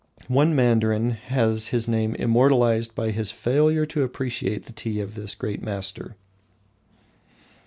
[0.29, 5.35] One mandarin has his name immortalised by his failure to appreciate the tea of this
[5.35, 6.15] great master.